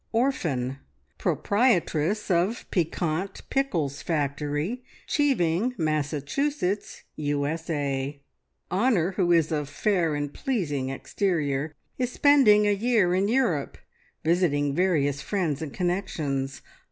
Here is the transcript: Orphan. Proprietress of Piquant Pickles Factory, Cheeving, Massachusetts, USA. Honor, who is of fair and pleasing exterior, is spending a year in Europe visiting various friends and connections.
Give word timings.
Orphan. 0.13 0.79
Proprietress 1.19 2.31
of 2.31 2.65
Piquant 2.71 3.43
Pickles 3.51 4.01
Factory, 4.01 4.83
Cheeving, 5.05 5.75
Massachusetts, 5.77 7.03
USA. 7.17 8.19
Honor, 8.71 9.11
who 9.11 9.31
is 9.31 9.51
of 9.51 9.69
fair 9.69 10.15
and 10.15 10.33
pleasing 10.33 10.89
exterior, 10.89 11.75
is 11.99 12.11
spending 12.11 12.65
a 12.65 12.71
year 12.71 13.13
in 13.13 13.27
Europe 13.27 13.77
visiting 14.23 14.73
various 14.73 15.21
friends 15.21 15.61
and 15.61 15.71
connections. 15.71 16.63